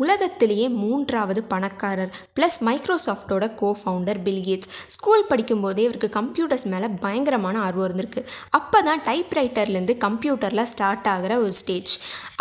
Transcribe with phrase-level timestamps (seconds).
[0.00, 7.86] உலகத்திலேயே மூன்றாவது பணக்காரர் plus மைக்ரோசாஃப்ட்டோட co founder Bill Gates school படிக்கும்போதே இவருக்கு கம்ப்யூட்டர்ஸ் மேலே பயங்கரமான ஆர்வம்
[7.88, 8.22] இருந்திருக்கு.
[8.58, 11.92] அப்போ தான் டைப்ரைட்டர்லேருந்து கம்ப்யூட்டரில் ஸ்டார்ட் ஆகிற ஒரு ஸ்டேஜ்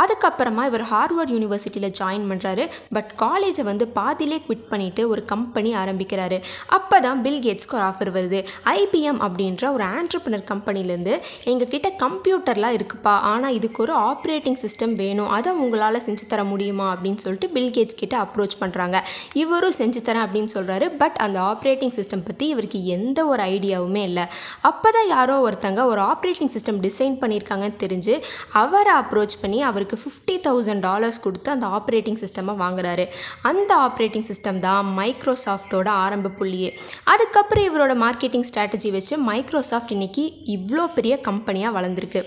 [0.03, 2.63] அதுக்கப்புறமா இவர் ஹார்வர்ட் யூனிவர்சிட்டியில் ஜாயின் பண்ணுறாரு
[2.97, 6.39] பட் காலேஜை வந்து பாதியிலே குவிட் பண்ணிவிட்டு ஒரு கம்பெனி ஆரம்பிக்கிறாரு.
[6.77, 8.41] அப்போ தான் பில்கேட்ஸ்க்கு ஒரு ஆஃபர் வருது.
[8.77, 11.13] ஐபிஎம் அப்படின்ற ஒரு ஆண்ட்ரப்ரனர் கம்பெனிலேருந்து
[11.51, 13.15] எங்ககிட்ட கம்ப்யூட்டர்லாம் இருக்குப்பா.
[13.33, 15.29] ஆனால் இதுக்கு ஒரு ஆப்ரேட்டிங் சிஸ்டம் வேணும்.
[15.39, 18.97] அதை உங்களால் செஞ்சு தர முடியுமா அப்படின்னு சொல்லிட்டு பில்கேட்ஸ் கிட்ட அப்ரோச் பண்ணுறாங்க
[19.33, 24.25] இவரும் செஞ்சு தரேன் அப்படின்னு சொல்கிறாரு பட் அந்த ஆப்ரேட்டிங் சிஸ்டம் பற்றி இவருக்கு எந்த ஒரு ஐடியாவுமே இல்லை.
[24.69, 28.15] அப்போ தான் யாரோ ஒருத்தங்க ஒரு ஆப்ரேட்டிங் சிஸ்டம் டிசைன் பண்ணியிருக்காங்கன்னு தெரிஞ்சு
[28.63, 33.05] அவரை அப்ரோச் பண்ணி அவருக்கு ஃபிஃப்டி தௌசண்ட் டாலர்ஸ் கொடுத்து அந்த ஆப்ரேட்டிங் சிஸ்டமை வாங்குறாரு.
[33.41, 36.71] அந்த ஆப்ரேட்டிங் சிஸ்டம் தான் மைக்ரோசாஃப்ட்டோட ஆரம்ப புள்ளியே.
[37.03, 40.23] அதுக்கப்புறம் இவரோட மார்க்கெட்டிங் ஸ்ட்ராட்டஜி வச்சு மைக்ரோசாஃப்ட் இன்னைக்கு
[40.57, 42.23] இவ்வளோ பெரிய கம்பெனியாக வளர்ந்துருக்கு.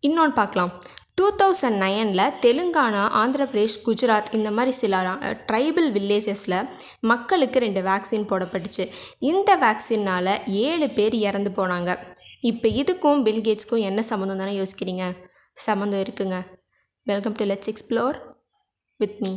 [0.00, 0.70] இன்னொன்று பார்க்கலாம்.
[1.22, 5.00] டூ தௌசண்ட் நைனில் தெலுங்கானா ஆந்திர பிரதேஷ் குஜராத் இந்த மாதிரி சில
[5.50, 6.68] ட்ரைபல் வில்லேஜஸில்
[7.00, 8.84] மக்களுக்கு ரெண்டு வேக்சின் போடப்பட்டுச்சு.
[9.18, 11.96] இந்த வேக்சின்னால் ஏழு பேர் இறந்து போனாங்க.
[12.40, 15.04] இப்போ இதுக்கும் பில்கேட்ஸ்க்கும் என்ன சம்மந்தம் தானே யோசிக்கிறீங்க?
[15.52, 16.38] சம்மந்தம் இருக்குங்க.
[17.02, 18.18] Welcome to let's explore
[18.96, 19.32] with me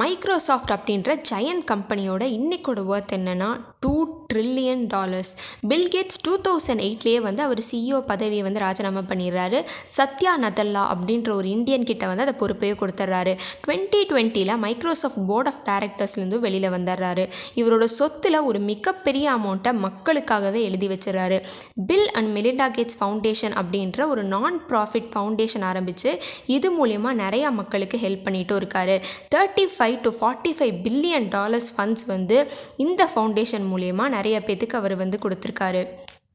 [0.00, 3.92] Microsoft அப்படின்ற ஜெயண்ட் கம்பெனியோட இன்னைக்கோட ஒர்த் என்னென்னா two
[4.32, 5.36] trillion dollars
[5.68, 9.64] Bill Gates two thousand எயிட்லேயே வந்து அவர் சிஇஓ பதவியை வந்து ராஜினாமா பண்ணிடுறாரு.
[9.84, 13.38] சத்யா நதல்லா அப்படின்ற ஒரு இந்தியன் கிட்ட வந்து அதை பொறுப்பையே கொடுத்துட்றாரு.
[13.66, 17.28] டுவெண்ட்டி டுவெண்ட்டியில் மைக்ரோசாஃப்ட் போர்ட் ஆஃப் டைரக்டர்ஸ்லேருந்து வெளியில் வந்துடுறாரு.
[17.54, 21.38] இவரோட சொத்தில் ஒரு மிகப்பெரிய அமௌண்ட்டை மக்களுக்காகவே எழுதி வச்சிடறாரு.
[21.86, 27.98] Bill and Melinda Gates foundation அப்படின்ற ஒரு நான் ப்ராஃபிட் ஃபவுண்டேஷன் ஆரம்பித்து இது மூலயமா நிறையா மக்களுக்கு
[27.98, 28.96] ஹெல்ப் பண்ணிகிட்டும் இருக்காரு.
[29.34, 32.38] Thirty five to forty five billion dollars funds வந்து
[32.76, 35.84] இந்த ஃபவுண்டேஷன் மூலயமா நிறைய பேத்துக்கு அவர் வந்து கொடுத்துருக்காரு.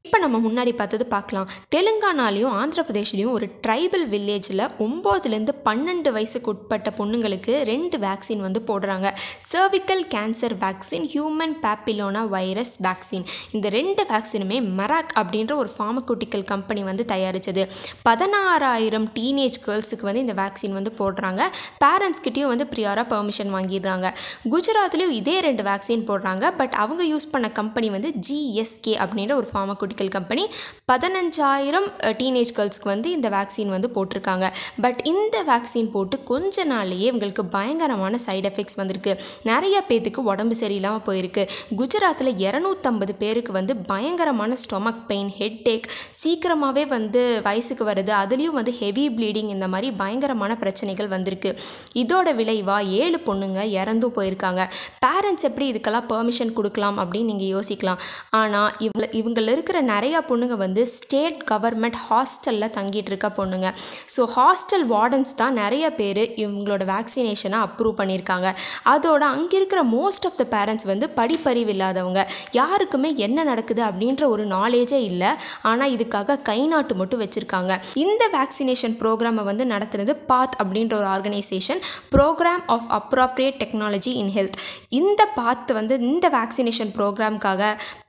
[0.06, 1.48] இப்போ நம்ம முன்னாடி பார்த்தது பார்க்கலாம்.
[1.74, 9.08] தெலுங்கானாலையும் ஆந்திர பிரதேஷ்லேயும் ஒரு ட்ரைபல் வில்லேஜில் ஒம்போதுலேருந்து பன்னெண்டு வயசுக்கு உட்பட்ட பொண்ணுங்களுக்கு ரெண்டு வேக்சின் வந்து போடுறாங்க.
[9.52, 13.24] Cervical cancer vaccine human papilloma virus vaccine
[13.56, 17.64] இந்த ரெண்டு வேக்சினுமே மராக் அப்படின்ற ஒரு ஃபார்மகூட்டிக்கல் கம்பெனி வந்து தயாரித்தது
[18.08, 21.42] பதினாறாயிரம் டீனேஜ் கேர்ள்ஸுக்கு வந்து இந்த வேக்சின் வந்து போடுறாங்க.
[21.84, 24.06] பேரண்ட்ஸ்கிட்டையும் வந்து ப்ரியாராக பெர்மிஷன் வாங்கிடுறாங்க.
[24.54, 26.44] குஜராத்லேயும் இதே ரெண்டு வேக்சின் போடுறாங்க.
[26.62, 30.44] பட் அவங்க யூஸ் பண்ண கம்பெனி வந்து ஜிஎஸ்கே அப்படின்ற ஒரு ஃபார்மகூட்டிக்கல் கம்பெனி
[30.92, 31.86] பதினஞ்சாயிரம்
[32.20, 34.46] டீனேஜ் கேர்ள்ஸ்க்கு வந்து இந்த வேக்சின் வந்து போட்டிருக்காங்க.
[34.80, 39.12] பட் இந்த வேக்சின் போட்டு கொஞ்ச நாள்லேயே இவங்களுக்கு பயங்கரமான சைடு எஃபெக்ட்ஸ் வந்திருக்கு.
[39.42, 41.48] நிறைய பேத்துக்கு உடம்பு சரியில்லாமல் போயிருக்கு.
[41.80, 48.12] குஜராத்தில் இரநூத்தம்பது பேருக்கு வந்து பயங்கரமான ஸ்டொமக் பெயின் ஹெட் ஏக் சீக்கிரமாகவே வந்து வயசுக்கு வருது.
[48.22, 51.58] அதுலேயும் வந்து ஹெவி ப்ளீடிங் இந்த மாதிரி பயங்கரமான பிரச்சனைகள் வந்திருக்கு.
[51.94, 54.62] இதோட விளைவாக ஏழு பொண்ணுங்க இறந்தும் போயிருக்காங்க.
[55.06, 58.00] பேரண்ட்ஸ் எப்படி இதுக்கெல்லாம் பெர்மிஷன் கொடுக்கலாம் அப்படின்னு நீங்கள் யோசிக்கலாம்.
[58.30, 63.68] ஆனால் இவங்க இவங்கள இருக்கிற நிறையா பொண்ணுங்க வந்து ஸ்டேட் கவர்மெண்ட் ஹாஸ்டலில் தங்கிட்டு இருக்க பொண்ணுங்க.
[64.14, 68.48] ஸோ ஹாஸ்டல் வார்டன்ஸ் தான் நிறைய பேர் இவங்களோட வேக்சினேஷனை அப்ரூவ் பண்ணியிருக்காங்க
[68.92, 72.20] அதோட அங்கே இருக்கிற மோஸ்ட் ஆஃப் த பேரண்ட்ஸ் வந்து படிப்பறிவு இல்லாதவங்க.
[72.60, 75.30] யாருக்குமே என்ன நடக்குது அப்படின்ற ஒரு நாலேஜே இல்லை.
[75.70, 77.72] ஆனால் இதுக்காக கை நாட்டு மட்டும் வச்சுருக்காங்க.
[78.04, 81.80] இந்த வேக்சினேஷன் ப்ரோக்ராமை வந்து நடத்துனது பாத் அப்படின்ற ஒரு organisation
[82.14, 84.58] programme of appropriate technology in health
[85.00, 87.62] இந்த பாத் வந்து இந்த வேக்சினேஷன் ப்ரோக்ராம்காக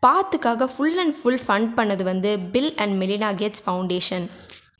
[0.07, 4.27] பாத்துக்காக ஃபுல் அண்ட் ஃபுல் ஃபண்ட் பண்ணது வந்து Bill and Melinda Gates foundation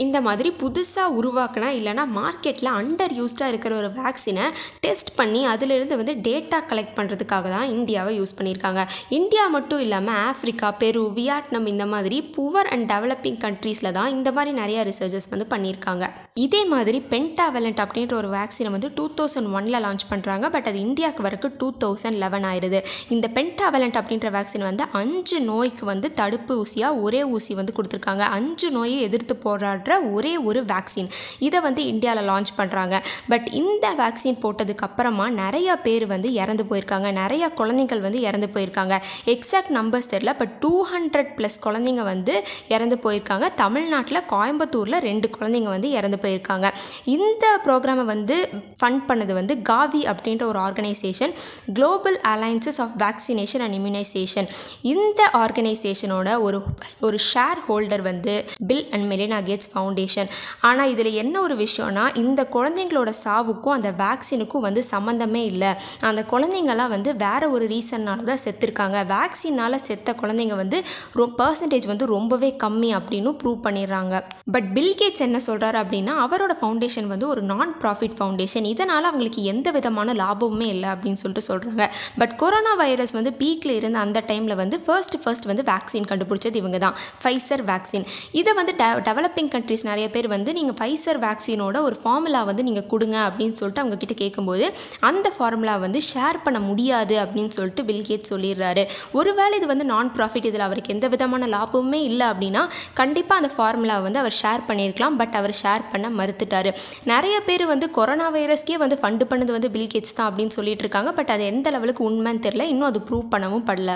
[0.04, 4.44] இந்த மாதிரி புதுசாக உருவாக்கினா இல்லைனா மார்க்கெட்டில் அண்டர் யூஸ்டாக இருக்கிற ஒரு வேக்சினை
[4.84, 8.82] டெஸ்ட் பண்ணி அதிலிருந்து வந்து டேட்டா கலெக்ட் பண்ணுறதுக்காக தான் இந்தியாவை யூஸ் பண்ணியிருக்காங்க.
[9.18, 14.54] இந்தியா மட்டும் இல்லாமல் ஆஃப்ரிக்கா பெரு வியட்நாம் இந்த மாதிரி புவர் அண்ட் டெவலப்பிங் கண்ட்ரீஸில் தான் இந்த மாதிரி
[14.62, 16.04] நிறையா ரிசர்ச்சஸ் வந்து பண்ணியிருக்காங்க.
[16.46, 21.28] இதே மாதிரி பென்டாவலண்ட் அப்படின்ற ஒரு வேக்சினை வந்து டூ தௌசண்ட் ஒனில் லான்ச் பண்ணுறாங்க பட் அது இந்தியாவுக்கு
[21.30, 22.82] வரைக்கும் டூ தௌசண்ட் லெவன் ஆயிடுது
[23.18, 28.24] இந்த பென்டாவலண்ட் அப்படின்ற வேக்சின் வந்து அஞ்சு நோய்க்கு வந்து தடுப்பு ஊசியாக ஒரே ஊசி வந்து கொடுத்துருக்காங்க.
[28.40, 31.10] அஞ்சு நோயை எதிர்த்து போராடுற ஒரே ஒரு வேக்சின்
[31.40, 37.12] இதை வந்து இந்தியாவில் லான்ச் பண்ணுறாங்க பட் இந்த வேக்சின் போட்டதுக்கப்புறமா நிறையா நிறைய பேர் வந்து இறந்து போயிருக்காங்க.
[37.12, 38.96] நிறைய குழந்தைகள் வந்து இறந்து போயிருக்காங்க.
[39.26, 43.48] எக்ஸாக்ட் நம்பர்ஸ் தெரில பட் டூ ஹண்ட்ரட் ப்ளஸ் குழந்தைங்க வந்து இறந்து போயிருக்காங்க.
[43.56, 46.70] தமிழ்நாட்டில் கோயம்புத்தூரில் ரெண்டு குழந்தைங்க வந்து இறந்து போயிருக்காங்க.
[47.04, 48.50] இந்த ப்ரோக்ராமை வந்து
[48.82, 51.34] ஃபண்ட் பண்ணது வந்து காவி அப்படின்ற ஒரு organisation
[51.74, 54.50] global alliances of vaccination and immunisation
[54.82, 56.64] இந்த ஆர்கனைசேஷனோட ஒரு
[57.00, 60.30] ஒரு ஷேர் ஹோல்டர் வந்து Bill and Melinda Gates foundation
[60.70, 65.72] ஆனால் இதில் என்ன ஒரு விஷயம்னா இந்த குழந்தைங்களோட சாவுக்கும் அந்த வேக்சினுக்கும் வந்து சம்மந்தமே இல்லை.
[66.10, 68.98] அந்த குழந்தைங்கள்லாம் வந்து வேறு ஒரு ரீசன்னால தான் செத்துருக்காங்க.
[69.14, 70.78] வேக்சினால் செத்த குழந்தைங்க வந்து
[71.20, 74.14] ரொ பர்சன்டேஜ் வந்து ரொம்பவே கம்மி அப்படின்னு ப்ரூவ் பண்ணிடுறாங்க.
[74.56, 79.72] பட் பில்கேட்ஸ் என்ன சொல்கிறாரு அப்படின்னா அவரோட ஃபவுண்டேஷன் வந்து ஒரு நான் ப்ராஃபிட் ஃபவுண்டேஷன் இதனால் அவங்களுக்கு எந்த
[79.78, 81.86] விதமான லாபமுமே இல்லை அப்படின்னு சொல்லிட்டு சொல்கிறாங்க
[82.22, 86.78] பட் கொரோனா வைரஸ் வந்து பீக்கில் இருந்த அந்த டைமில் வந்து ஃபர்ஸ்ட் ஃபர்ஸ்ட் வந்து வேக்சின் கண்டுபிடிச்சது இவங்க
[86.86, 86.96] தான்.
[87.24, 88.06] ஃபைசர் வேக்சின்
[88.40, 92.86] இதை வந்து டெ டெவலப்பிங் கண்ட்ரிஸ் நிறைய பேர் வந்து நீங்கள் ஃபைசர் வேக்சினோட ஒரு ஃபார்முலா வந்து நீங்கள்
[92.92, 94.66] கொடுங்க அப்படின்னு சொல்லிட்டு அவங்க கிட்ட கேட்கும்போது
[95.10, 98.84] அந்த ஃபார்முலா வந்து ஷேர் பண்ண முடியாது அப்படின்னு சொல்லிட்டு பில்கேட் சொல்லிடுறாரு.
[99.20, 102.62] ஒருவேளை இது வந்து நான் ப்ராஃபிட் இதில் அவருக்கு எந்த விதமான லாபமுமே இல்லை அப்படின்னா
[103.00, 106.74] கண்டிப்பாக அந்த ஃபார்முலா வந்து அவர் ஷேர் பண்ணியிருக்கலாம் பட் அவர் ஷேர் பண்ண மறுத்துட்டாரு.
[107.12, 111.34] நிறைய பேர் வந்து கொரோனா வைரஸ்க்கே வந்து ஃபண்டு பண்ணது வந்து பில்கேட்ஸ் தான் அப்படின்னு சொல்லிட்டு இருக்காங்க பட்
[111.36, 113.92] அது எந்த லெவலுக்கு உண்மைன்னு தெரில இன்னும் அது ப்ரூவ் பண்ணவும் படல.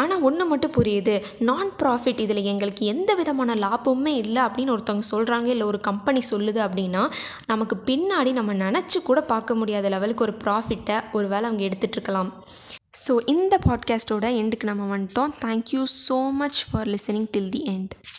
[0.00, 1.14] ஆனால் ஒன்று மட்டும் புரியுது.
[1.50, 6.60] நான் ப்ராஃபிட் இதில் எங்களுக்கு எந்த விதமான லாபமுமே இல்லை அப்படின்னு ஒருத்தவங்க சொல்கிறாங்க இல்லை ஒரு கம்பெனி சொல்லுது
[6.66, 7.10] அப்படின்னா
[7.46, 12.44] நமக்கு பின்னாடி நம்ம நினச்சி கூட பார்க்க முடியாத லெவலுக்கு ஒரு ப்ராஃபிட்டை ஒரு வேளை அவங்க எடுத்துகிட்டு இருக்கலாம்.
[13.08, 15.32] ஸோ இந்த பாட்காஸ்ட்டோட எண்டுக்கு நம்ம வந்துட்டோம்.
[15.40, 18.00] Thank you so much for listening till the end